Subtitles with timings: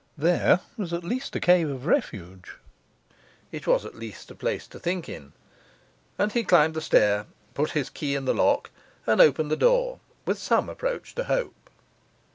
[0.17, 2.57] There was at least a cave of refuge;
[3.51, 5.31] it was at least a place to think in;
[6.17, 8.71] and he climbed the stair, put his key in the lock
[9.05, 11.69] and opened the door, with some approach to hope.